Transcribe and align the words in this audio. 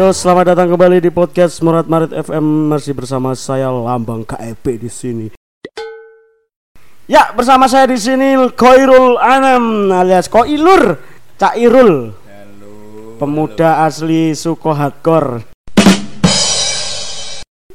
Yo, 0.00 0.16
selamat 0.16 0.56
datang 0.56 0.72
kembali 0.72 0.96
di 1.04 1.12
podcast 1.12 1.60
Murat 1.60 1.84
Marit 1.84 2.08
FM 2.08 2.72
masih 2.72 2.96
bersama 2.96 3.36
saya 3.36 3.68
Lambang 3.68 4.24
KEP 4.24 4.80
di 4.80 4.88
sini. 4.88 5.26
Ya, 7.04 7.28
bersama 7.36 7.68
saya 7.68 7.84
di 7.84 8.00
sini 8.00 8.32
Koirul 8.56 9.20
Anam 9.20 9.92
alias 9.92 10.32
Koilur 10.32 10.96
Cak 11.36 11.52
Irul. 11.60 12.16
Halo. 12.16 12.72
Pemuda 13.20 13.84
asli 13.84 14.32
Suko 14.32 14.72
Hardcore. 14.72 15.44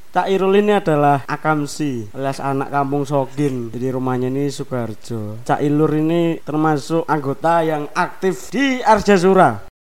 Cak 0.10 0.26
Irul 0.26 0.66
ini 0.66 0.74
adalah 0.74 1.30
Akamsi 1.30 2.10
alias 2.10 2.42
anak 2.42 2.74
kampung 2.74 3.06
Sogin 3.06 3.70
Jadi 3.70 3.94
rumahnya 3.94 4.34
ini 4.34 4.50
Sukoharjo 4.50 5.46
Cak 5.46 5.62
Ilur 5.62 5.94
ini 5.94 6.42
termasuk 6.42 7.06
anggota 7.06 7.62
yang 7.62 7.86
aktif 7.94 8.50
di 8.50 8.82
Arjasura 8.82 9.75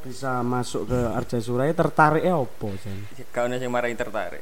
Bisa 0.00 0.40
masuk 0.40 0.88
ke 0.88 0.98
Arjasura 1.12 1.64
ini 1.64 1.74
tertariknya 1.74 2.34
apa 2.34 2.66
Jan? 2.78 2.98
Kau 3.28 3.44
nih 3.44 3.58
yang 3.58 3.68
marahin 3.70 3.94
tertarik. 3.94 4.40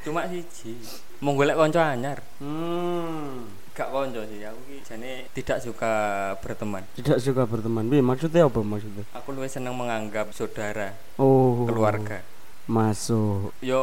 Cuma 0.00 0.26
siji. 0.26 0.78
Mau 1.18 1.34
golek 1.34 1.54
konco 1.54 1.78
anyar. 1.78 2.22
Hmm, 2.38 3.48
Gak 3.72 3.90
konco 3.90 4.22
sih. 4.24 4.38
Aku 4.40 4.60
ki 4.64 4.76
jane 4.82 5.26
tidak 5.32 5.58
suka 5.58 5.92
berteman. 6.38 6.86
tidak 6.94 7.18
suka 7.18 7.42
berteman. 7.42 7.90
Bi, 7.90 7.98
maksudnya 7.98 8.46
apa 8.46 8.60
maksudnya? 8.60 9.02
Aku 9.12 9.34
lebih 9.34 9.50
seneng 9.50 9.74
menganggap 9.74 10.30
saudara, 10.30 10.94
Oh, 11.18 11.66
keluarga. 11.66 12.22
Masuk. 12.64 13.50
Yo 13.58 13.82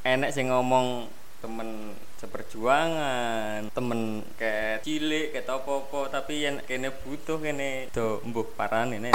enek 0.00 0.30
sing 0.30 0.48
ngomong 0.48 1.10
temen 1.42 1.92
seperjuangan, 2.16 3.68
temen 3.76 4.24
kayak 4.40 4.80
cilik, 4.80 5.36
kayak 5.36 5.48
apa-apa, 5.52 6.08
tapi 6.08 6.48
yang 6.48 6.56
kene 6.64 6.88
butuh 6.88 7.36
kene 7.36 7.92
do 7.92 8.24
mbuh 8.24 8.56
parane 8.56 8.96
nek. 8.96 9.12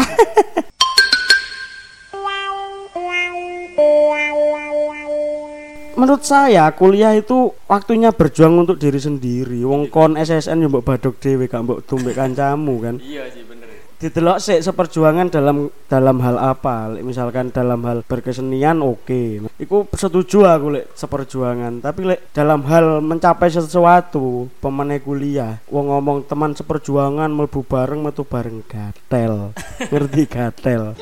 Menurut 5.91 6.25
saya 6.25 6.65
kuliah 6.73 7.13
itu 7.13 7.53
waktunya 7.69 8.09
berjuang 8.09 8.65
untuk 8.65 8.81
diri 8.81 8.97
sendiri. 8.97 9.61
Wong 9.61 9.85
kon 9.85 10.17
SSN 10.17 10.65
yo 10.65 10.67
mbok 10.71 10.81
badok 10.81 11.21
dhewe 11.21 11.45
gak 11.45 11.61
mbok 11.61 11.85
tumbek 11.85 12.17
kancamu 12.17 12.81
kan. 12.81 12.95
iya 13.05 13.29
sih 13.29 13.45
bener. 13.45 13.60
Didelok 14.01 14.41
sik 14.41 14.65
seperjuangan 14.65 15.29
dalam 15.29 15.69
dalam 15.85 16.17
hal 16.25 16.41
apa? 16.41 16.89
Lek 16.89 17.05
Misalkan 17.05 17.53
dalam 17.53 17.85
hal 17.85 18.01
berkesenian 18.01 18.81
oke. 18.81 19.45
Iku 19.61 19.85
setuju 19.93 20.49
aku 20.49 20.67
lek 20.73 20.89
seperjuangan, 20.97 21.85
tapi 21.85 22.09
lek 22.09 22.33
dalam 22.33 22.65
hal 22.65 22.97
mencapai 23.05 23.53
sesuatu, 23.53 24.49
pemene 24.57 24.97
kuliah, 25.05 25.61
wong 25.69 25.93
ngomong 25.93 26.25
teman 26.25 26.57
seperjuangan 26.57 27.29
mlebu 27.29 27.61
bareng 27.61 28.01
metu 28.01 28.25
bareng 28.25 28.65
gatel. 28.65 29.53
Ngerti 29.93 30.23
gatel. 30.25 30.97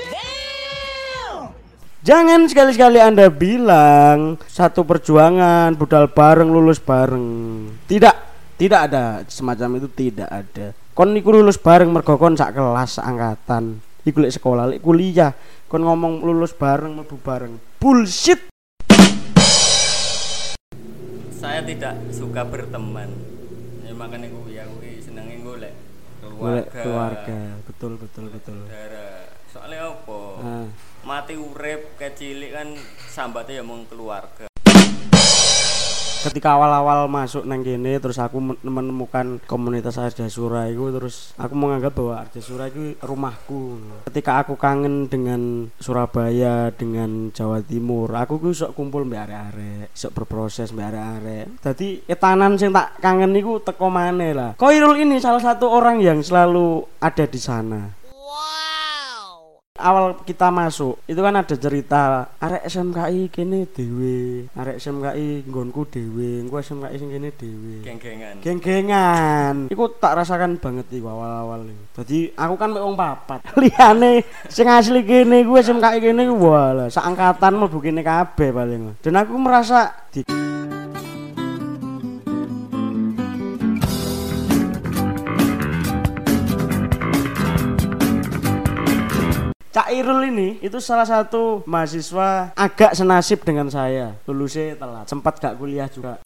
Jangan 2.03 2.51
sekali-sekali 2.51 2.99
Anda 2.99 3.31
bilang 3.31 4.43
satu 4.43 4.83
perjuangan, 4.83 5.71
budal 5.79 6.11
bareng, 6.11 6.51
lulus 6.51 6.83
bareng. 6.83 7.27
Tidak, 7.87 8.15
tidak 8.59 8.79
ada 8.91 9.23
semacam 9.31 9.79
itu 9.79 9.87
tidak 9.87 10.27
ada. 10.27 10.75
Kon 10.99 11.15
niku 11.15 11.31
lulus 11.31 11.55
bareng 11.55 11.95
mergo 11.95 12.19
kon 12.19 12.35
sak 12.35 12.59
kelas 12.59 12.99
angkatan. 12.99 13.79
Iku 14.03 14.19
lek 14.19 14.35
sekolah, 14.35 14.67
lek 14.67 14.83
kuliah 14.83 15.31
kon 15.71 15.87
ngomong 15.87 16.27
lulus 16.27 16.51
bareng, 16.51 16.99
mlebu 16.99 17.15
bareng. 17.23 17.55
Bullshit. 17.79 18.51
Saya 21.31 21.63
tidak 21.63 21.95
suka 22.11 22.43
berteman. 22.43 23.15
Ya 23.87 23.95
makanya 23.95 24.27
gue 24.27 24.51
ya 24.51 24.67
gue 24.67 24.99
senengin 24.99 25.39
golek 25.39 25.71
keluarga. 26.19 26.67
keluarga. 26.83 27.39
Betul, 27.63 27.95
betul, 27.95 28.25
betul. 28.35 28.59
saudara 28.67 29.07
soalnya 29.47 29.95
apa 29.95 30.19
Nah, 30.43 30.67
mati 31.07 31.39
urip 31.39 31.95
kecilik 31.95 32.51
kan 32.51 32.75
sambatnya 33.07 33.59
ya 33.59 33.63
mau 33.63 33.79
keluarga 33.87 34.48
ketika 36.19 36.59
awal-awal 36.59 37.07
masuk 37.07 37.47
nang 37.47 37.63
kene 37.63 37.95
terus 37.99 38.19
aku 38.19 38.43
men- 38.43 38.59
menemukan 38.63 39.39
komunitas 39.47 39.95
Arjasura 39.95 40.67
itu 40.67 40.91
terus 40.91 41.31
aku 41.39 41.53
menganggap 41.55 41.95
bahwa 41.95 42.15
Arjasura 42.27 42.67
itu 42.67 42.99
rumahku. 42.99 43.79
Ketika 44.11 44.43
aku 44.43 44.59
kangen 44.59 45.07
dengan 45.07 45.71
Surabaya 45.79 46.71
dengan 46.75 47.31
Jawa 47.31 47.63
Timur 47.63 48.11
aku 48.15 48.41
ku 48.41 48.51
sok 48.51 48.75
kumpul 48.75 49.07
mbak 49.07 49.29
arek-arek 49.29 49.87
sok 49.95 50.11
berproses 50.15 50.75
mbak 50.75 50.91
arek-arek. 50.91 51.45
Jadi 51.63 51.87
etanan 52.09 52.59
sing 52.59 52.75
tak 52.75 52.99
kangen 52.99 53.31
iku 53.37 53.63
teko 53.63 53.87
maneh 53.87 54.35
lah. 54.35 54.51
Koirul 54.59 54.99
ini 54.99 55.21
salah 55.23 55.39
satu 55.39 55.71
orang 55.71 56.03
yang 56.03 56.19
selalu 56.19 56.83
ada 56.99 57.25
di 57.27 57.39
sana 57.39 57.98
awal 59.79 60.19
kita 60.27 60.51
masuk 60.51 60.99
itu 61.07 61.19
kan 61.19 61.35
ada 61.39 61.55
cerita 61.55 62.27
arek 62.37 62.67
SMKI 62.67 63.31
kene 63.31 63.65
dhewe 63.71 64.45
arek 64.53 64.77
SMKI 64.77 65.47
nggonku 65.47 65.87
dhewe 65.87 66.43
engko 66.43 66.59
SMKI 66.59 66.95
sing 66.99 67.09
kene 67.09 67.29
dhewe. 67.33 67.75
Geng-gengan. 67.87 68.35
Geng-gengan. 68.43 69.55
Iku 69.71 69.95
tak 69.97 70.19
rasakan 70.19 70.59
banget 70.59 70.91
iku 70.91 71.07
awal-awal 71.09 71.65
iku. 71.65 71.83
Dadi 72.03 72.29
aku 72.35 72.53
kan 72.59 72.69
mek 72.75 72.83
wong 72.83 72.95
papat. 72.99 73.39
Liyane 73.61 74.21
sing 74.51 74.67
asli 74.67 75.01
kene 75.07 75.47
ku 75.47 75.55
SMKI 75.55 75.97
kene 76.03 76.27
ku 76.27 76.35
wala 76.35 76.91
sak 76.91 77.07
angkatan 77.07 77.55
mlebu 77.57 77.79
kene 77.79 78.03
kabeh 78.03 78.51
paling. 78.51 78.99
Dan 78.99 79.15
aku 79.15 79.33
merasa 79.39 79.91
di 80.11 80.21
Cak 89.69 89.93
Irul 89.93 90.33
ini 90.33 90.57
itu 90.65 90.81
salah 90.81 91.05
satu 91.05 91.61
mahasiswa 91.69 92.57
agak 92.57 92.97
senasib 92.97 93.45
dengan 93.45 93.69
saya. 93.69 94.17
Lulusnya 94.25 94.73
telat 94.73 95.05
sempat 95.05 95.37
gak 95.37 95.61
kuliah 95.61 95.85
juga 95.85 96.17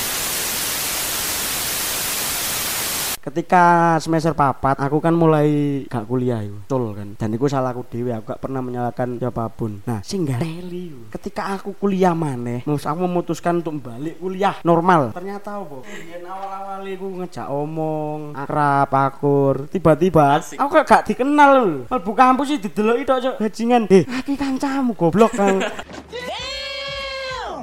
ketika 3.23 3.95
semester 4.03 4.35
papat 4.35 4.75
aku 4.83 4.99
kan 4.99 5.15
mulai 5.15 5.81
gak 5.87 6.03
kuliah 6.05 6.43
itu 6.43 6.59
betul 6.59 6.91
kan. 6.91 7.15
Dan 7.15 7.31
itu 7.31 7.47
salahku 7.47 7.87
dewi 7.87 8.11
aku 8.11 8.35
gak 8.35 8.41
pernah 8.43 8.59
menyalahkan 8.59 9.15
siapa 9.15 9.47
pun. 9.47 9.79
Nah 9.87 10.03
sehingga 10.03 10.43
reli 10.43 11.07
ketika 11.07 11.55
aku 11.55 11.71
kuliah 11.79 12.11
maneh 12.11 12.67
terus 12.67 12.83
aku 12.83 13.07
memutuskan 13.07 13.63
untuk 13.63 13.79
balik 13.79 14.19
kuliah 14.19 14.59
normal. 14.67 15.15
Ternyata 15.15 15.63
apa? 15.63 15.77
Biyen 15.87 16.23
awal-awal 16.27 16.83
iku 16.83 17.07
ngejak 17.23 17.47
omong 17.47 18.35
akrab 18.35 18.91
akur. 18.91 19.55
Tiba-tiba 19.71 20.43
aku 20.59 20.69
gak, 20.83 20.85
gak 20.85 21.03
dikenal 21.07 21.51
lho. 21.63 22.01
Kampus 22.13 22.55
sih 22.55 22.59
dideloki 22.61 23.03
tok 23.03 23.19
cok 23.19 23.35
bajingan. 23.41 23.83
Eh 23.89 24.05
iki 24.05 24.37
kancamu 24.37 24.93
goblok 24.93 25.33
kan 25.33 25.59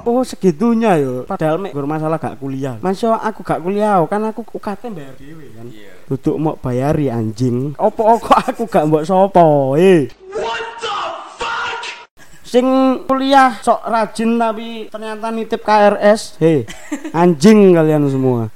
Oh 0.05 0.25
segitunya 0.25 0.97
yo. 0.97 1.23
Padahal 1.29 1.61
mek 1.61 1.73
gur 1.73 1.85
masalah 1.85 2.17
gak 2.17 2.41
kuliah. 2.41 2.77
Masya 2.81 3.21
aku 3.21 3.45
gak 3.45 3.61
kuliah, 3.61 4.01
kan 4.09 4.21
aku 4.25 4.41
UKT 4.45 4.89
bayar 4.89 5.13
dhewe 5.17 5.47
kan. 5.53 5.65
iya 5.69 5.93
Duduk 6.09 6.35
mau 6.41 6.55
bayari 6.57 7.07
anjing. 7.07 7.77
Opo 7.77 8.17
kok 8.17 8.51
aku 8.51 8.63
gak 8.65 8.89
mbok 8.89 9.05
sopo? 9.05 9.77
Eh. 9.77 10.09
Sing 12.51 12.67
kuliah 13.07 13.63
sok 13.63 13.79
rajin 13.87 14.35
tapi 14.35 14.91
ternyata 14.91 15.31
nitip 15.31 15.63
KRS. 15.63 16.35
Hei, 16.43 16.67
anjing 17.15 17.71
kalian 17.71 18.11
semua. 18.11 18.51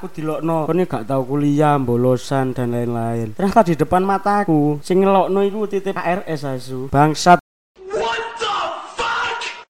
Aku 0.00 0.08
dilokno, 0.10 0.64
kone 0.64 0.88
gak 0.88 1.04
tahu 1.04 1.22
kuliah, 1.28 1.76
bolosan 1.76 2.56
dan 2.56 2.72
lain-lain. 2.72 3.36
Ternyata 3.36 3.60
di 3.62 3.76
depan 3.76 4.00
mataku, 4.00 4.80
sing 4.80 5.04
ngelokno 5.04 5.44
iku 5.44 5.68
titip 5.68 5.92
KRS 5.92 6.48
asu. 6.48 6.88
Bangsat. 6.88 7.36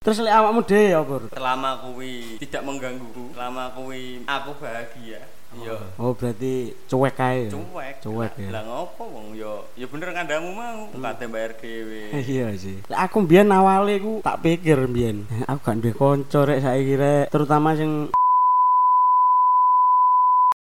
Terus 0.00 0.22
lek 0.22 0.32
awakmu 0.32 0.62
dhewe 0.62 0.86
ya, 0.88 1.02
Bur? 1.02 1.28
selama 1.28 1.76
kuwi 1.82 2.40
tidak 2.40 2.62
mengganggu 2.64 3.36
selama 3.36 3.68
kuwi 3.70 4.24
aku 4.24 4.56
bahagia 4.56 5.20
yo 5.52 5.76
Oh, 5.98 6.16
berarti 6.16 6.72
cuek 6.88 7.12
kae. 7.12 7.40
ya? 7.44 7.52
cuek 7.52 7.94
Cuek 8.00 8.32
ya. 8.38 8.48
lah 8.48 8.62
ngopo 8.64 9.04
wong 9.04 9.36
yo 9.36 9.66
yo 9.74 9.84
bener 9.84 10.14
kandamu 10.14 10.56
mau 10.56 10.88
kate 10.88 11.26
bayar 11.26 11.52
dhewe 11.52 12.16
Iya 12.32 12.48
sih. 12.56 12.80
Lek 12.80 12.96
aku 13.02 13.16
mbiyen 13.20 13.52
awale 13.52 13.98
ku 13.98 14.24
tak 14.24 14.40
pikir 14.40 14.78
mbiyen, 14.88 15.28
aku 15.50 15.58
gak 15.60 15.76
duwe 15.76 15.92
kanca 15.92 16.38
rek 16.44 16.62
saiki 16.62 16.94
rek, 16.96 17.24
terutama 17.28 17.74
sing 17.74 18.08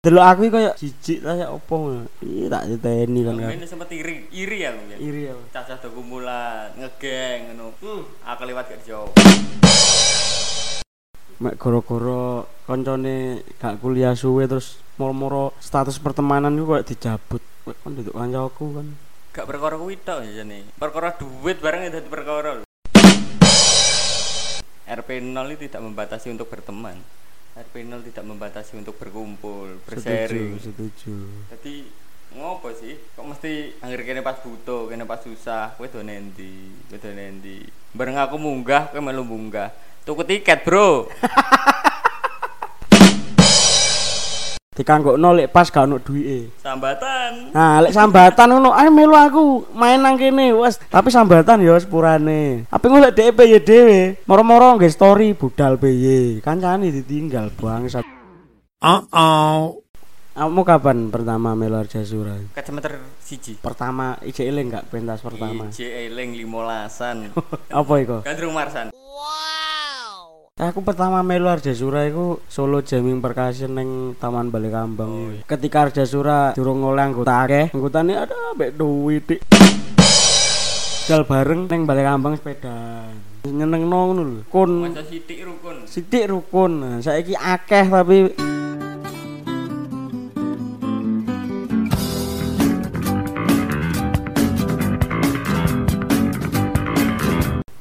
Delok 0.06 0.22
aku 0.22 0.42
iki 0.46 0.54
koyo 0.54 0.72
jijik 0.78 1.18
ta 1.26 1.34
ya 1.34 1.50
opo. 1.50 1.98
Ih 2.22 2.46
tak 2.46 2.70
diteni 2.70 3.26
kan. 3.26 3.42
Mungkin 3.42 3.66
sempet 3.66 3.90
iri 3.90 4.30
iri 4.30 4.62
ya 4.62 4.70
mungkin 4.70 5.02
Iri 5.02 5.22
ya. 5.26 5.36
cacah 5.50 5.82
do 5.82 5.90
kumpulan 5.90 6.70
ngegeng 6.78 7.50
ngono 7.50 7.74
Hmm. 7.82 8.06
aku 8.22 8.42
lewat 8.46 8.70
gak 8.70 8.80
dijawab 8.86 9.10
mek 11.36 11.58
goro-goro 11.58 12.46
koncone 12.64 13.42
gak 13.58 13.82
kuliah 13.82 14.14
suwe 14.14 14.46
terus 14.46 14.78
moro-moro 14.96 15.52
status 15.58 15.98
pertemanan 15.98 16.54
iku 16.54 16.78
kok 16.78 16.86
dicabut. 16.86 17.42
Kok 17.66 17.76
kon 17.82 17.98
duduk 17.98 18.14
kancaku 18.14 18.66
kan. 18.78 18.88
gak 19.34 19.48
perkara 19.50 19.76
kuwi 19.76 19.98
tok 19.98 20.22
ya 20.22 20.46
nih 20.46 20.70
perkara 20.78 21.18
duit 21.18 21.58
barang 21.58 21.82
itu 21.84 21.98
perkara 22.06 22.62
lho. 22.62 22.64
RP0 24.86 25.34
itu 25.50 25.66
tidak 25.66 25.82
membatasi 25.82 26.30
untuk 26.30 26.46
berteman 26.46 27.02
RP0 27.56 28.04
tidak 28.12 28.24
membatasi 28.28 28.76
untuk 28.76 29.00
berkumpul 29.00 29.80
bersharing 29.88 30.60
setuju 30.60 30.92
setuju. 30.92 31.16
Jadi 31.56 31.76
ngopo 32.36 32.68
sih? 32.76 33.00
Kok 33.16 33.26
mesti 33.32 33.80
anggar 33.80 34.04
kene 34.04 34.20
pas 34.20 34.36
butuh 34.44 34.92
kene 34.92 35.08
pas 35.08 35.24
susah? 35.24 35.72
Kowe 35.80 35.88
do 35.88 36.04
nendi 36.04 36.76
kowe 36.92 37.00
do 37.00 37.12
nendi 37.16 37.64
bareng 37.96 38.20
aku 38.20 38.36
munggah 38.36 38.92
kowe 38.92 39.00
melu 39.00 39.24
munggah. 39.24 39.72
Tuku 40.04 40.28
tiket 40.28 40.68
bro 40.68 41.08
dikanggokno 44.76 45.32
lek 45.32 45.50
pas 45.50 45.72
gak 45.72 45.88
ono 45.88 45.98
duwike 46.04 46.52
sambatan 46.60 47.56
Nah, 47.56 47.80
lek 47.80 47.96
sambatan 47.96 48.52
ngono, 48.52 48.76
ayo 48.76 48.92
melu 48.92 49.16
aku 49.16 49.44
main 49.72 49.96
nang 50.04 50.20
kene, 50.20 50.52
wes. 50.52 50.76
Tapi 50.92 51.08
sambatan 51.08 51.64
ya 51.64 51.80
sepurane. 51.80 52.68
Tapi 52.68 52.86
golek 52.92 53.16
DP 53.16 53.38
ya 53.48 53.60
dhewe. 53.64 54.20
Moro-moro 54.28 54.76
nggih 54.76 54.92
story 54.92 55.32
budal 55.32 55.80
piye. 55.80 56.44
Kancane 56.44 56.92
ditinggal 56.92 57.56
bangsat. 57.56 58.04
Uh-oh. 58.84 59.80
Kamu 60.36 60.62
kapan 60.68 61.08
pertama 61.08 61.56
melu 61.56 61.80
Arjasura? 61.80 62.36
kacamata 62.52 62.92
siji 63.24 63.56
Pertama 63.56 64.20
ije 64.20 64.44
eling 64.44 64.68
gak 64.68 64.92
pentas 64.92 65.24
pertama. 65.24 65.72
IJ 65.72 66.12
eling 66.12 66.36
limolasan 66.36 67.32
Apa 67.72 67.94
iku? 68.04 68.20
Gandrung 68.20 68.52
Marsan 68.52 68.92
Aku 70.56 70.80
pertama 70.88 71.20
melu 71.20 71.52
Arjasura 71.52 72.08
iku 72.08 72.40
solo 72.48 72.80
jamming 72.80 73.20
percussion 73.20 73.76
ning 73.76 74.16
Taman 74.16 74.48
Balai 74.48 74.72
Kambang. 74.72 75.44
Ketika 75.44 75.84
Arjasura 75.84 76.56
durung 76.56 76.80
oleh 76.80 77.04
anggota 77.04 77.44
akeh, 77.44 77.76
anggotane 77.76 78.16
ada 78.16 78.56
mbek 78.56 78.72
duwit. 78.80 79.28
Dik. 79.28 79.44
Jal 81.12 81.28
bareng 81.28 81.68
ning 81.68 81.84
Balai 81.84 82.08
Kambang 82.08 82.40
sepeda. 82.40 82.72
Nyenengno 83.44 84.00
ngono 84.08 84.22
lho. 84.24 84.42
Kun 84.48 84.88
masa 84.88 85.04
sidik 85.04 85.44
rukun 85.44 85.84
sithik 85.92 86.32
rukun. 86.32 86.72
Nah, 86.80 87.04
saiki 87.04 87.36
akeh 87.36 87.92
tapi 87.92 88.32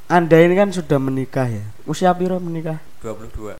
Anda 0.04 0.36
ini 0.36 0.52
kan 0.52 0.68
sudah 0.68 1.00
menikah 1.00 1.48
ya. 1.48 1.64
Usia 1.88 2.12
piro 2.12 2.36
menikah? 2.36 2.76
22 3.00 3.56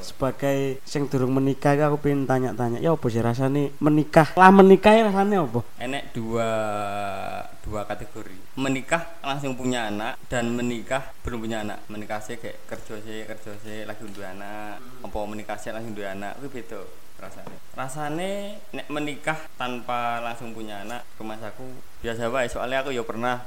Sebagai 0.00 0.80
sing 0.88 1.12
durung 1.12 1.36
menikah 1.36 1.76
aku 1.76 2.00
pengen 2.00 2.24
tanya-tanya, 2.24 2.80
ya 2.80 2.96
apa 2.96 3.06
sih 3.12 3.20
rasane 3.20 3.70
menikah? 3.78 4.32
Lah 4.34 4.50
menikah 4.50 4.96
ya 4.96 5.06
rasane 5.12 5.36
apa? 5.36 5.60
enek 5.76 6.10
dua 6.16 6.48
dua 7.60 7.84
kategori. 7.84 8.56
Menikah 8.56 9.20
langsung 9.20 9.54
punya 9.54 9.92
anak 9.92 10.16
dan 10.26 10.56
menikah 10.56 11.12
belum 11.22 11.44
punya 11.44 11.62
anak. 11.62 11.84
Menikah 11.86 12.18
sih 12.24 12.40
kayak 12.40 12.64
kerja 12.66 12.98
sih 13.04 13.28
kerja 13.28 13.52
sih 13.60 13.84
lagi 13.84 14.02
dua 14.10 14.32
anak. 14.32 14.80
Apa 15.04 15.18
menikah 15.28 15.60
sih 15.60 15.70
langsung 15.70 15.92
dua 15.92 16.16
anak? 16.16 16.40
Itu 16.40 16.48
beda 16.48 16.80
rasanya 17.22 17.56
rasanya 17.78 18.58
nek 18.74 18.86
menikah 18.90 19.38
tanpa 19.54 20.18
langsung 20.18 20.50
punya 20.50 20.82
anak 20.82 21.06
rumah 21.14 21.38
aku 21.38 21.62
biasa 22.02 22.26
wae. 22.26 22.50
Soalnya 22.50 22.82
aku 22.82 22.90
ya 22.90 23.06
pernah 23.06 23.38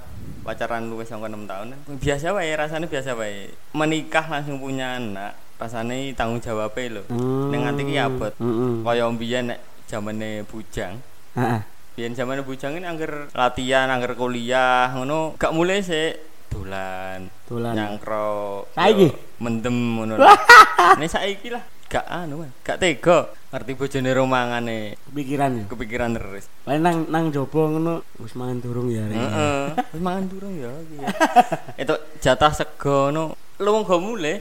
pacaran 0.46 0.86
lu 0.86 1.02
sampai 1.02 1.28
enam 1.28 1.44
tahun 1.44 1.74
biasa 1.98 2.30
wae 2.32 2.54
rasanya 2.54 2.86
biasa 2.86 3.18
wae 3.18 3.50
menikah 3.74 4.24
langsung 4.24 4.62
punya 4.62 4.96
anak 4.96 5.34
rasanya 5.58 5.98
tanggung 6.14 6.38
jawabnya 6.38 7.02
loh 7.02 7.06
Hmm. 7.10 7.50
Ning 7.50 7.64
nganti 7.64 7.84
ki 7.84 7.96
abot. 7.98 8.34
Heeh. 8.36 8.74
kaya 8.84 9.06
mbiyen 9.10 9.50
nek 9.50 9.60
zamane 9.88 10.46
bujang 10.46 11.00
Heeh. 11.34 11.60
Biyen 11.96 12.12
zaman 12.12 12.44
bujang 12.44 12.76
ini 12.76 12.84
angger 12.84 13.32
latihan, 13.32 13.88
angger 13.88 14.14
kuliah, 14.14 14.92
ngono 14.92 15.40
gak 15.40 15.56
mulai 15.56 15.80
sih 15.80 16.12
dolan, 16.52 17.32
Dolan. 17.48 17.72
nyangkro, 17.72 18.68
Saiki? 18.76 19.12
mendem 19.40 19.72
ngono. 19.96 20.20
Nek 21.00 21.08
saiki 21.08 21.52
lah 21.52 21.64
gak 21.86 22.06
anu, 22.10 22.44
Man. 22.44 22.52
gak 22.66 22.78
tega. 22.82 23.30
Ngerti 23.56 23.72
bojone 23.74 24.12
romangane, 24.12 24.80
Pikiran 25.16 25.52
ya. 25.56 25.64
kepikiran 25.72 26.12
terus. 26.12 26.52
Lain 26.68 26.82
nang 26.84 26.98
nang 27.08 27.32
jopo 27.32 27.72
ngono 27.72 28.04
wis 28.20 28.36
mangan 28.36 28.60
durung 28.60 28.92
ya 28.92 29.08
hari 29.08 29.16
ini. 29.16 29.24
Heeh. 29.24 29.66
Wis 29.96 30.02
mangan 30.04 30.26
durung 30.28 30.54
ya 30.60 30.70
ya. 30.76 31.08
Itu 31.88 31.96
jatah 32.20 32.52
sego 32.52 33.10
ngono. 33.10 33.40
Lu 33.64 33.70
wong 33.72 33.84
gak 33.88 34.02
mulai. 34.04 34.36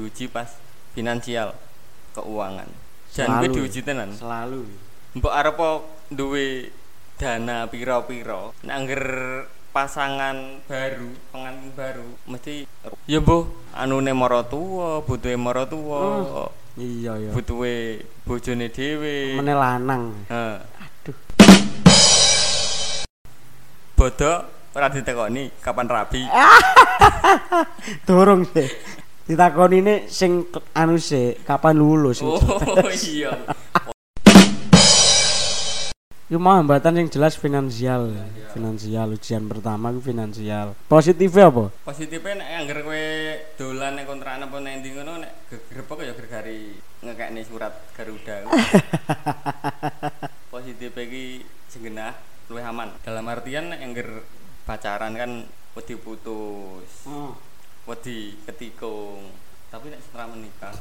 Diuji 0.00 0.32
pas 0.32 0.48
finansial 0.96 1.52
keuangan 2.16 2.64
dan 3.12 3.44
gue 3.44 3.52
diuji 3.52 3.84
tenan 3.84 4.16
Selalu. 4.16 4.64
mbok 5.12 5.28
arep 5.28 5.60
duwe 6.08 6.72
dana 7.20 7.68
piro-piro 7.68 8.56
nek 8.64 8.72
angger 8.72 9.04
pasangan 9.70 10.64
baru 10.64 11.12
pengantin 11.28 11.68
baru 11.76 12.08
mesti 12.24 12.64
ya 13.04 13.20
mbah 13.20 13.44
anune 13.76 14.16
mara 14.16 14.40
tuwa 14.40 15.04
butuhe 15.04 15.36
mara 15.36 15.68
tuwa 15.68 16.48
Iya 16.80 17.12
ya. 17.18 17.30
butuhe 17.36 18.00
bojone 18.24 18.72
dhewe 18.72 19.36
Mene 19.36 19.52
lanang. 19.52 20.16
Heeh. 20.32 20.56
Aduh. 20.80 21.16
bodoh 23.92 24.38
ora 24.72 24.88
ditekoni 24.88 25.50
kapan 25.60 25.86
rabi 25.90 26.24
Dorong 28.08 28.46
sih. 28.48 28.70
Ditakoni 29.30 29.78
ini 29.78 29.94
sing 30.10 30.42
anu 30.74 30.98
sih 30.98 31.38
kapan 31.46 31.78
lulus. 31.78 32.18
oh 32.18 32.34
iya 33.14 33.30
Yo 36.26 36.42
mau 36.42 36.58
hambatan 36.58 36.98
yang 36.98 37.06
jelas 37.06 37.38
finansial. 37.38 38.10
Finansial 38.50 39.14
ujian 39.14 39.46
pertama 39.46 39.94
ku 39.94 40.02
finansial. 40.02 40.74
Positifnya 40.90 41.46
apa? 41.46 41.70
positifnya 41.86 42.42
nek 42.42 42.50
angger 42.58 42.78
kowe 42.82 43.06
dolan 43.54 43.94
ning 43.94 44.06
kontrakan 44.10 44.50
apa 44.50 44.56
ning 44.66 44.74
ndi 44.82 44.98
ngono 44.98 45.22
nek 45.22 45.46
gegrebek 45.46 46.10
ya 46.10 46.12
gergari 46.18 46.60
ngekekne 46.98 47.40
surat 47.46 47.74
Garuda 47.94 48.50
positif 50.54 50.90
iki 50.90 51.46
sing 51.70 51.86
genah 51.86 52.18
luwih 52.50 52.66
aman 52.66 52.98
dalam 53.06 53.30
artian 53.30 53.70
nek 53.70 53.78
angger 53.78 54.26
pacaran 54.66 55.14
kan 55.14 55.46
wedi 55.78 55.94
putus 55.94 57.06
wedi 57.90 58.18
ketikung 58.46 59.34
tapi 59.66 59.90
nek 59.90 59.98
setelah 60.00 60.30
menikah 60.30 60.74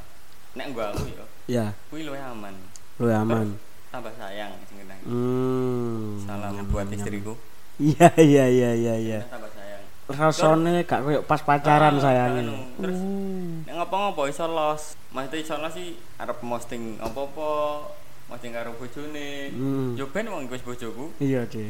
nek 0.52 0.70
gua 0.70 0.94
aku 0.94 1.10
ya 1.10 1.26
Ya, 1.50 1.66
kuwi 1.90 2.06
luwih 2.06 2.22
aman 2.22 2.54
lu 2.96 3.10
aman. 3.10 3.58
tambah 3.90 4.14
sayang 4.14 4.54
sing 4.64 4.78
Hmm. 5.02 6.22
salam 6.22 6.62
buat 6.68 6.86
istriku 6.88 7.34
Iya 7.80 8.12
iya 8.14 8.46
iya 8.46 8.70
iya 8.76 8.96
iya. 8.96 9.20
tambah 9.26 9.50
sayang 9.50 9.82
Rasane 10.06 10.84
gak 10.84 11.02
koyo 11.02 11.22
pas 11.22 11.40
pacaran 11.40 11.96
Ah, 11.96 12.02
sayangnya. 12.02 12.42
anu, 12.44 12.56
terus 12.78 13.00
nek 13.64 13.74
ngopo-ngopo 13.76 14.26
iso 14.26 14.46
los 14.46 14.94
maksudnya 15.10 15.40
iso 15.40 15.56
los 15.56 15.72
sih 15.72 15.90
arep 16.16 16.38
posting 16.40 16.98
apa-apa 17.00 17.50
posting 18.28 18.52
karo 18.52 18.74
bojone 18.74 19.50
Hmm. 19.50 19.94
yo 19.96 20.06
ben 20.08 20.28
wong 20.28 20.46
wis 20.48 20.62
bojoku 20.62 21.10
Iya 21.18 21.46
deh. 21.46 21.70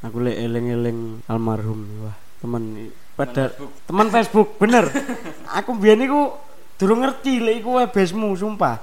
Aku 0.00 0.16
lek 0.18 0.32
eling-eling 0.34 0.98
almarhum 1.26 1.84
wah 2.00 2.16
temen 2.40 2.88
pada 3.20 3.52
teman 3.84 4.08
Facebook 4.08 4.56
bener. 4.56 4.88
aku 5.60 5.76
biyen 5.76 6.00
iku 6.08 6.32
durung 6.80 7.04
ngerti 7.04 7.44
lek 7.44 7.60
iku 7.60 7.76
webesmu 7.76 8.32
sumpah. 8.32 8.80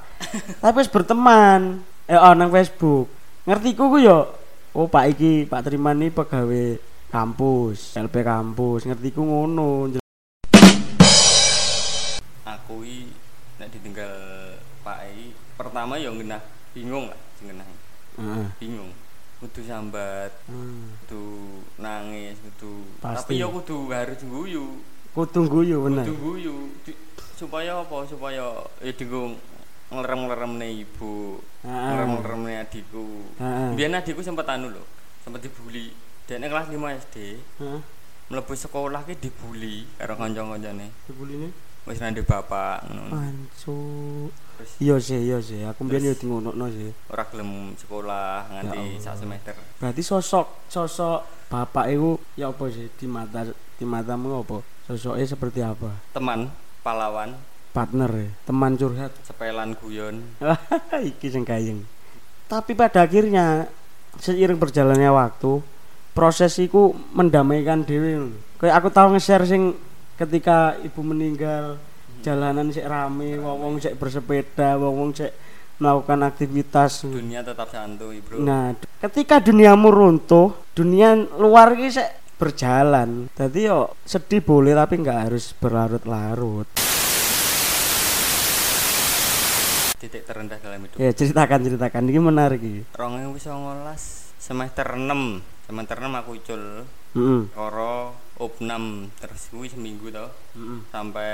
Tapi 0.62 0.78
wis 0.78 0.92
berteman. 0.94 1.82
Eh 2.06 2.14
oh, 2.14 2.38
nang 2.38 2.54
Facebook. 2.54 3.10
Ngertiku 3.50 3.90
ku 3.90 3.98
yo 3.98 4.30
oh 4.78 4.86
Pak 4.86 5.18
iki 5.18 5.50
Pak 5.50 5.66
Trimani 5.66 6.14
pegawai 6.14 6.78
kampus, 7.10 7.98
LP 7.98 8.22
kampus. 8.22 8.86
Ngertiku 8.86 9.26
ngono. 9.26 9.90
Jel- 9.90 10.06
aku 12.46 12.86
i 12.86 13.10
nek 13.58 13.74
ditinggal 13.74 14.14
Pak 14.86 15.00
I 15.10 15.34
pertama 15.58 15.98
yo 15.98 16.14
ngenah 16.14 16.42
bingung 16.78 17.10
lah 17.10 17.20
ngenah 17.42 17.66
Heeh. 18.22 18.48
bingung 18.62 18.92
kudu 19.38 19.62
sambat 19.62 20.32
Hmm. 20.46 20.98
kudu 21.00 21.24
nangis 21.78 22.38
kudu 22.40 22.82
Pasti. 22.98 23.16
tapi 23.16 23.34
yo 23.38 23.48
kudu 23.52 23.90
harus 23.90 24.18
guyu 24.20 24.66
Kudu 25.14 25.40
guyu 25.46 25.78
bener. 25.84 26.04
kudu 26.04 26.16
guyu 26.16 26.56
Di- 26.82 26.98
supaya 27.34 27.78
apa 27.78 28.02
supaya 28.04 28.50
ya 28.80 28.92
dienggo 28.92 29.38
ngelerem-ngeleremne 29.88 30.68
ibu 30.76 31.38
Heeh. 31.62 31.70
ngelerem-ngeleremne 31.70 32.54
adikku 32.60 33.06
biyen 33.74 33.94
adikku 33.94 34.20
sempat 34.20 34.50
anu 34.50 34.70
lho 34.70 34.84
sempat 35.22 35.40
dibully 35.40 35.94
dan 36.26 36.42
kelas 36.42 36.68
5 36.68 36.82
SD 36.98 37.38
Heeh. 37.58 37.80
mlebu 38.28 38.54
sekolah 38.54 39.06
ki 39.06 39.16
dibully 39.18 39.86
karo 39.96 40.18
kanca-kancane 40.18 40.92
Dibuline. 41.06 41.50
Wis 41.88 42.04
nang 42.04 42.12
bapak 42.14 42.84
ngono. 42.92 43.16
Ancu. 43.16 43.80
Iya 44.84 45.00
sih, 45.00 45.24
iya 45.24 45.40
sih. 45.40 45.64
Aku 45.64 45.88
mbiyen 45.88 46.12
yo 46.12 46.16
dingonokno 46.18 46.68
sih. 46.70 46.92
ora 47.08 47.24
gelem 47.32 47.72
sekolah 47.80 48.52
nganti 48.52 49.00
Ya 49.00 49.02
sak 49.02 49.16
semester. 49.24 49.56
Berarti 49.80 50.02
sosok 50.04 50.68
sosok 50.68 51.48
bapak 51.48 51.88
itu 51.94 52.20
ya 52.36 52.52
apa 52.52 52.68
sih 52.68 52.92
di 53.00 53.08
mata 53.08 53.48
di 53.54 53.86
matamu 53.88 54.44
apa? 54.44 54.60
Sosoknya 54.90 55.24
seperti 55.24 55.60
apa? 55.64 55.94
Teman, 56.12 56.52
pahlawan, 56.84 57.38
Partner 57.78 58.10
ya, 58.10 58.30
teman 58.50 58.74
curhat. 58.74 59.14
sepelan 59.28 59.78
guyon. 59.78 60.26
Iki 61.14 61.28
sing 61.30 61.44
gayeng. 61.46 61.86
Tapi 62.50 62.74
pada 62.74 63.06
akhirnya 63.06 63.70
seiring 64.18 64.58
berjalannya 64.58 65.12
waktu, 65.14 65.62
proses 66.18 66.58
iku 66.58 66.98
mendamaikan 67.14 67.86
diri. 67.86 68.18
Kayak 68.58 68.76
aku 68.82 68.90
tahu 68.90 69.14
nge-share 69.14 69.46
sing 69.46 69.78
ketika 70.18 70.74
ibu 70.82 71.02
meninggal, 71.06 71.78
jalanan 72.26 72.74
sik 72.74 72.90
rame, 72.90 73.38
wong-wong 73.38 73.78
sik 73.78 73.96
bersepeda, 74.02 74.76
wong-wong 74.82 75.14
sik 75.14 75.32
melakukan 75.78 76.26
aktivitas. 76.26 77.06
Dunia 77.06 77.46
tetap 77.46 77.70
santuy, 77.70 78.20
Bro. 78.26 78.42
Nah, 78.42 78.74
ketika 78.98 79.38
duniamu 79.38 79.94
runtuh, 79.94 80.58
dunia 80.74 81.14
luar 81.38 81.78
ini 81.78 81.94
sik 81.94 82.10
berjalan. 82.42 83.30
Jadi 83.34 83.70
yo 83.70 83.94
sedih 84.06 84.42
boleh 84.42 84.74
tapi 84.74 85.02
nggak 85.02 85.20
harus 85.30 85.54
berlarut-larut. 85.58 86.66
Titik 89.98 90.26
terendah 90.26 90.58
dalam 90.62 90.86
hidup. 90.86 90.98
Ya 91.02 91.10
ceritakan 91.14 91.66
ceritakan 91.66 92.06
ini 92.06 92.22
menarik 92.22 92.62
ini. 92.62 92.82
2019 92.94 93.42
semester 94.38 94.88
6. 94.94 95.42
Semester 95.66 95.98
6 96.00 96.20
aku 96.22 96.32
ucul 96.38 96.64
Heeh. 97.18 97.42
koro 97.52 98.27
opnam 98.38 98.84
terus 99.16 99.50
kuwi 99.50 99.68
seminggu 99.68 100.08
toh 100.08 100.30
Heeh. 100.54 100.80
sampai 100.88 101.32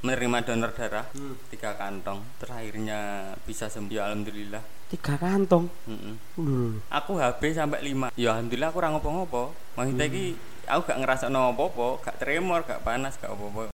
menerima 0.00 0.38
donor 0.42 0.70
darah 0.70 1.06
Hmm. 1.10 1.34
tiga 1.48 1.74
kantong 1.74 2.20
terus 2.36 2.52
akhirnya 2.52 2.98
bisa 3.42 3.66
sembuh 3.66 3.92
ya 3.92 4.06
alhamdulillah 4.06 4.62
Tiga 4.86 5.18
kantong. 5.18 5.66
Mm-mm. 5.90 6.14
Uh. 6.38 6.78
aku 6.88 7.18
HB 7.18 7.42
sampai 7.52 7.82
5 7.84 8.14
ya 8.14 8.32
alhamdulillah 8.32 8.70
aku 8.70 8.78
ora 8.78 8.90
ngopo-ngopo 8.90 9.50
maksudnya 9.74 10.06
iki 10.06 10.38
aku 10.64 10.80
gak 10.84 11.00
ngerasa 11.00 11.26
apa-apa 11.50 11.86
gak 12.00 12.16
tremor 12.18 12.62
gak 12.62 12.82
panas 12.82 13.18
gak 13.18 13.30
apa-apa 13.30 13.74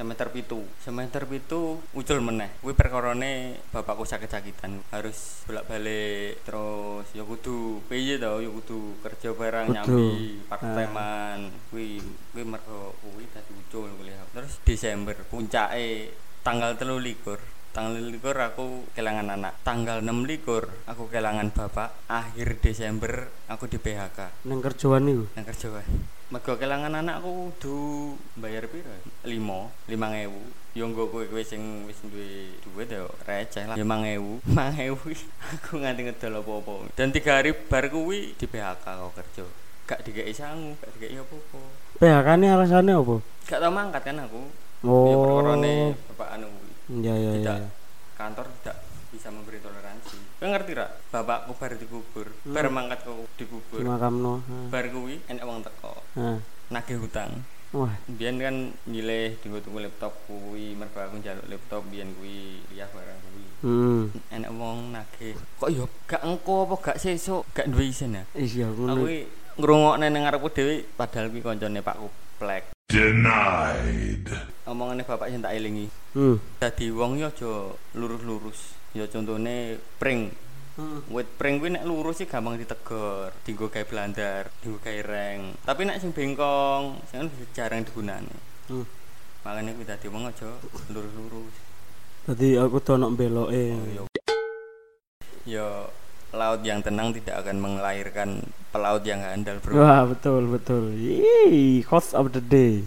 semester 0.00 0.32
pitu. 0.32 0.64
Semester 0.80 1.28
pitu 1.28 1.76
ucul 1.92 2.18
meneh. 2.24 2.48
Kuwi 2.64 2.72
perkorone 2.72 3.60
bapakku 3.68 4.08
sakit-sakitan. 4.08 4.80
Harus 4.88 5.44
bolak-balik 5.44 6.40
terus 6.48 7.04
ya 7.12 7.20
kudu 7.28 7.84
piye 7.84 8.16
to? 8.16 8.40
Ya 8.40 8.48
kudu 8.48 8.96
kerja 9.04 9.36
bareng 9.36 9.76
nyambi 9.76 10.40
part-timean. 10.48 11.52
Kuwi 11.68 12.00
kuwi 12.32 12.42
mergo 12.48 12.96
kuwi 13.04 13.28
dadi 13.28 13.52
ucul 13.52 13.92
kuliah. 14.00 14.24
Terus 14.32 14.56
Desember 14.64 15.20
puncake 15.28 16.16
tanggal 16.40 16.80
telu 16.80 16.96
likur. 16.96 17.36
Tanggal 17.70 18.02
likur 18.02 18.34
aku 18.34 18.88
kelangan 18.96 19.30
anak. 19.36 19.54
Tanggal 19.62 20.02
6 20.02 20.26
likur 20.26 20.66
aku 20.90 21.06
kelangan 21.06 21.54
bapak. 21.54 22.08
Akhir 22.10 22.58
Desember 22.58 23.30
aku 23.46 23.70
di 23.70 23.78
PHK 23.78 24.48
Nang 24.48 24.58
kerjaan 24.58 25.06
niku. 25.06 25.30
yang 25.38 25.46
kerja 25.46 25.70
wae 25.70 25.86
mergo 26.30 26.54
kelangan 26.54 26.94
anak 26.94 27.18
aku 27.18 27.50
kudu 27.58 27.78
bayar 28.38 28.70
piro 28.70 28.90
limo 29.26 29.70
lima 29.90 30.14
ewu. 30.14 30.38
Yo 30.70 30.86
nggo 30.86 31.10
kowe 31.10 31.26
kowe 31.26 31.42
sing 31.42 31.82
wis 31.90 31.98
duwe 32.06 32.54
duit 32.62 32.86
yo 32.94 33.10
receh 33.26 33.66
lah. 33.66 33.74
Lima 33.74 33.98
ewu. 34.06 34.38
Lima 34.46 34.70
ewu 34.78 34.94
aku 35.58 35.82
nganti 35.82 36.06
ngedol 36.06 36.38
apa-apa. 36.38 36.94
Dan 36.94 37.10
tiga 37.10 37.42
hari 37.42 37.50
bar 37.50 37.90
kuwi 37.90 38.38
di 38.38 38.46
PHK 38.46 38.86
kau 38.86 39.10
kerja. 39.10 39.42
Gak 39.90 40.06
dikei 40.06 40.30
sangu 40.30 40.78
gak 40.78 40.94
dikei 40.94 41.18
apa-apa. 41.18 41.60
PHK 41.98 42.28
ini 42.38 42.46
alasannya 42.46 42.94
apa? 42.94 43.16
gak 43.50 43.58
tau 43.58 43.72
mangkat 43.74 44.02
kan 44.06 44.18
aku? 44.22 44.42
Ya 44.80 44.88
Oh. 44.88 45.12
perkorone 45.12 45.92
bapak 46.08 46.40
anu 46.40 46.48
Iya 46.88 47.12
iya 47.12 47.32
iya. 47.36 47.54
kantor 48.16 48.48
tidak 48.64 48.79
bisa 49.10 49.28
memberi 49.28 49.58
toleransi. 49.58 50.38
Kowe 50.38 50.48
ngerti 50.48 50.72
ra? 50.78 50.86
Bapakku 51.10 51.52
bar 51.58 51.74
dikubur 51.74 52.26
bar 52.46 52.66
mangkat 52.70 53.02
kau 53.02 53.26
dikubur 53.34 53.82
Makamno. 53.82 54.40
bar 54.70 54.86
kuwi 54.88 55.18
enek 55.26 55.44
wong 55.44 55.60
teko. 55.66 55.94
Nah. 56.16 56.38
nagih 56.70 57.02
hutang. 57.02 57.42
Wah, 57.70 57.94
biyen 58.10 58.42
kan 58.42 58.74
nyilih 58.90 59.38
dienggo 59.38 59.62
tuku 59.62 59.78
laptop 59.78 60.10
kuwi 60.26 60.74
mergo 60.74 60.98
aku 60.98 61.22
njaluk 61.22 61.46
laptop 61.46 61.86
biyen 61.86 62.10
kuwi 62.18 62.62
liyah 62.74 62.90
barang 62.90 63.18
kuwi. 63.26 63.44
Hmm. 63.60 64.02
enek 64.32 64.50
wong 64.56 64.90
nagih 64.90 65.36
kok 65.60 65.70
yo 65.70 65.84
gak 66.08 66.24
engko 66.24 66.64
apa 66.64 66.74
gak 66.80 66.98
sesuk 66.98 67.44
gak 67.54 67.68
duwe 67.70 67.92
isin 67.92 68.18
ya? 68.18 68.24
Iya 68.34 68.72
aku 68.74 68.82
ngono. 68.88 69.02
kuwi 69.06 69.18
ngrungokne 69.60 70.06
ning 70.10 70.22
ngarepku 70.26 70.48
dhewe 70.50 70.76
padahal 70.98 71.30
kuwi 71.30 71.42
kancane 71.44 71.78
Pakku 71.84 72.08
plek 72.40 72.74
Denied. 72.90 74.26
Omongane 74.70 75.02
bapak 75.02 75.28
sing 75.28 75.42
tak 75.42 75.52
elingi 75.52 75.90
Hmm. 76.10 76.38
dadi 76.56 76.90
wong 76.90 77.18
yo 77.18 77.26
aja 77.26 77.52
lurus-lurus 77.92 78.60
ya 78.90 79.06
contone 79.06 79.78
pring 79.98 80.30
Hmm. 80.70 81.02
wit 81.10 81.26
pring 81.34 81.58
kuwi 81.58 81.70
nek 81.70 81.82
lurus 81.82 82.18
sih 82.18 82.26
gampang 82.26 82.54
ditegur 82.54 83.34
dienggo 83.42 83.66
gawe 83.66 83.84
blandar 83.84 84.48
dienggo 84.58 84.78
gawe 84.78 85.00
reng 85.02 85.58
tapi 85.60 85.82
nek 85.82 85.98
sing 85.98 86.10
bengkong 86.10 87.02
sing 87.04 87.20
kan 87.20 87.28
jarang 87.52 87.82
digunani 87.82 88.32
Hmm. 88.66 88.86
makanya 89.42 89.74
kuwi 89.74 89.84
dadi 89.84 90.06
wong 90.06 90.24
aja 90.24 90.46
lurus-lurus 90.88 91.54
Tadi 92.20 92.54
aku 92.54 92.78
tuh 92.78 92.94
nak 92.94 93.16
beloke. 93.16 93.64
yo 93.90 94.04
yo 95.42 95.88
laut 96.30 96.62
yang 96.62 96.78
tenang 96.78 97.10
tidak 97.10 97.42
akan 97.42 97.58
melahirkan 97.58 98.38
pelaut 98.70 99.02
yang 99.02 99.18
handal 99.18 99.58
bro 99.58 99.74
Wah, 99.74 100.06
betul 100.06 100.46
betul. 100.46 100.94
Ih, 100.94 101.82
host 101.84 102.14
of 102.14 102.30
the 102.30 102.38
day. 102.38 102.86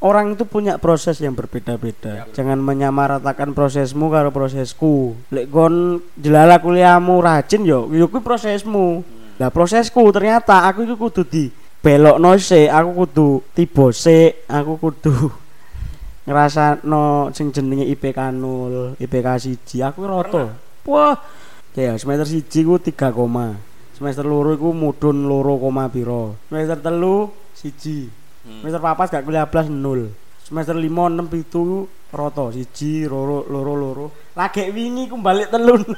Orang 0.00 0.32
itu 0.32 0.48
punya 0.48 0.80
proses 0.80 1.20
yang 1.20 1.36
berbeda-beda. 1.36 2.24
Jangan 2.32 2.56
menyamaratakan 2.56 3.52
prosesmu 3.52 4.08
karo 4.08 4.32
prosesku. 4.32 5.12
Lek 5.28 5.52
gon 5.52 6.00
jelala 6.16 6.56
kuliahmu 6.56 7.20
rajin 7.20 7.68
yo, 7.68 7.84
yo 7.92 8.08
kuwi 8.08 8.24
prosesmu. 8.24 9.04
Lah 9.36 9.52
prosesku 9.52 10.00
ternyata 10.08 10.64
aku 10.64 10.88
itu 10.88 10.96
kudu 10.96 11.22
di 11.28 11.52
belokno 11.84 12.32
sik, 12.40 12.72
aku 12.72 12.90
kudu 12.96 13.28
tiba 13.52 13.92
sik, 13.92 14.48
aku 14.48 14.80
kudu 14.80 15.12
ngrasakno 16.28 17.32
sing 17.36 17.52
jenenge 17.52 17.84
IPK 17.92 18.32
0, 18.36 18.96
IPK 18.96 19.28
1. 19.68 19.84
Aku 19.84 20.00
roto. 20.08 20.48
Wah, 20.88 21.12
ya 21.76 21.92
semester 22.00 22.24
1 22.24 22.48
ku 22.64 22.80
3 22.80 23.12
koma. 23.12 23.52
Semester 23.92 24.24
loro 24.24 24.56
iku 24.56 24.72
mudhun 24.72 25.28
loro 25.28 25.60
koma 25.60 25.92
piro. 25.92 26.40
Semester 26.48 26.80
telu 26.80 27.28
siji. 27.52 28.19
Hmm. 28.40 28.64
Semester 28.64 28.80
papat 28.80 29.06
gak 29.12 29.24
kuliah 29.28 29.44
blas 29.44 29.68
nol. 29.68 30.16
Semester 30.40 30.72
5 30.72 30.88
6 30.88 31.28
7 31.52 32.16
roto 32.16 32.44
siji 32.50 33.04
loro 33.04 33.44
loro 33.46 33.74
loro. 33.76 34.06
Lagi 34.32 34.72
wingi 34.72 35.06
ku 35.06 35.20
balik 35.20 35.52
telun. 35.52 35.84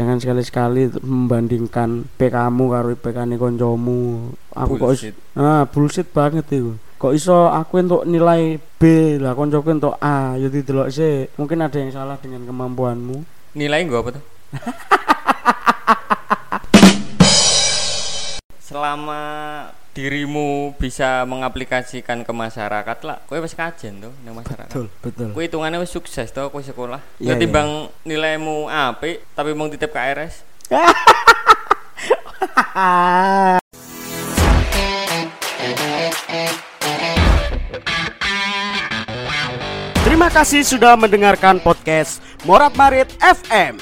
Jangan 0.00 0.16
sekali-sekali 0.16 0.96
membandingkan 1.04 2.08
PK-mu 2.16 2.72
karo 2.72 2.94
PK-ne 2.96 3.36
kancamu. 3.36 4.32
Aku 4.56 4.80
kok 4.80 4.96
Bullshit. 4.96 5.12
ah 5.36 5.68
bullshit 5.68 6.08
banget 6.08 6.46
itu. 6.56 6.78
Kok 6.96 7.12
iso 7.12 7.50
aku 7.52 7.84
untuk 7.84 8.02
nilai 8.08 8.56
B 8.80 8.82
lah 9.20 9.36
koncoku 9.36 9.68
untuk 9.76 9.98
A 10.00 10.38
ya 10.40 10.48
didelok 10.48 10.88
sih. 10.88 11.28
Mungkin 11.36 11.60
ada 11.60 11.76
yang 11.76 11.92
salah 11.92 12.16
dengan 12.16 12.46
kemampuanmu. 12.46 13.42
nilai 13.50 13.82
gua 13.82 13.98
apa 13.98 14.14
tuh 14.14 14.22
selama 18.62 19.22
dirimu 20.00 20.72
bisa 20.80 21.28
mengaplikasikan 21.28 22.24
ke 22.24 22.32
masyarakat 22.32 22.98
lah 23.04 23.20
kowe 23.28 23.36
wis 23.36 23.52
kajen 23.52 24.00
tuh 24.00 24.16
nang 24.24 24.32
masyarakat 24.32 24.72
Betul, 24.72 24.88
betul. 25.04 25.28
kowe 25.36 25.44
hitungannya 25.44 25.76
wis 25.76 25.92
sukses 25.92 26.32
tuh 26.32 26.48
kowe 26.48 26.64
sekolah 26.64 27.04
Iya, 27.20 27.36
ya 27.36 27.38
timbang 27.40 27.92
nilaimu 28.08 28.72
apik 28.72 29.28
tapi 29.36 29.52
mau 29.52 29.68
titip 29.68 29.92
KRS 29.92 30.40
Terima 40.04 40.28
kasih 40.32 40.64
sudah 40.64 40.96
mendengarkan 40.96 41.60
podcast 41.60 42.24
Morat 42.44 42.72
Marit 42.74 43.08
FM. 43.20 43.76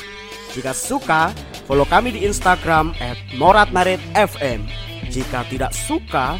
Jika 0.53 0.75
suka, 0.75 1.31
follow 1.65 1.87
kami 1.87 2.15
di 2.15 2.21
Instagram 2.27 2.93
@moratmaritfm. 3.39 4.88
Jika 5.09 5.49
tidak 5.49 5.73
suka, 5.73 6.37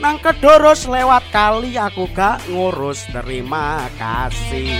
nang 0.00 0.16
kedoros 0.18 0.88
lewat 0.88 1.28
kali 1.28 1.76
aku 1.76 2.08
gak 2.16 2.40
ngurus. 2.48 3.04
Terima 3.12 3.84
kasih. 4.00 4.72